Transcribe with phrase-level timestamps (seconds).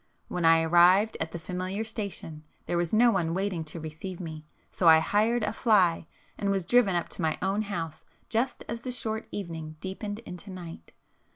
[0.29, 4.43] When I arrived at the familiar station, there was no one waiting to receive me,
[4.71, 6.07] so I hired a fly,
[6.39, 10.49] and was driven up to my own house just as the short evening deepened into
[10.49, 10.91] night.